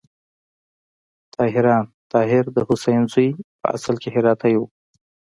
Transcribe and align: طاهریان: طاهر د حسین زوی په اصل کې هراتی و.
طاهریان: 1.35 1.85
طاهر 2.11 2.45
د 2.55 2.57
حسین 2.67 3.01
زوی 3.11 3.29
په 3.61 3.67
اصل 3.75 3.95
کې 4.01 4.09
هراتی 4.15 4.53
و. 4.57 4.61